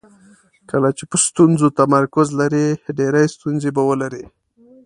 کله 0.69 0.89
چې 0.97 1.03
په 1.11 1.17
ستونزو 1.25 1.67
تمرکز 1.79 2.27
لرئ 2.39 2.67
ډېرې 2.97 3.23
ستونزې 3.35 3.69
به 3.75 3.83
ولرئ. 3.89 4.25